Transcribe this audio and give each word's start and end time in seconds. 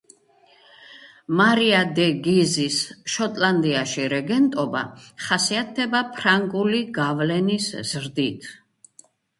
მარია 1.41 1.81
დე 1.99 2.07
გიზის 2.29 2.79
შოტლანდიაში 3.17 4.09
რეგენტობა 4.15 4.83
ხასიათდება 5.29 6.05
ფრანგული 6.19 6.85
გავლენის 7.01 7.73
ზრდით. 7.93 8.55